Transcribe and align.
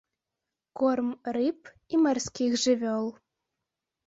Корм 0.79 1.09
рыб 1.37 1.59
і 1.93 2.01
марскіх 2.07 2.51
жывёл. 2.63 3.05